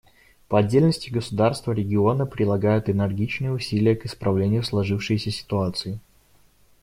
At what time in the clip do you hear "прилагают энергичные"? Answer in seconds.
2.25-3.51